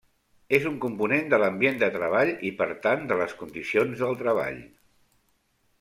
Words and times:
És 0.59 0.63
un 0.69 0.77
component 0.85 1.29
de 1.33 1.39
l'ambient 1.43 1.77
de 1.83 1.89
treball 1.97 2.33
i 2.49 2.53
per 2.63 2.69
tant 2.87 3.07
de 3.13 3.19
les 3.21 3.37
condicions 3.45 4.05
del 4.05 4.21
treball. 4.25 4.61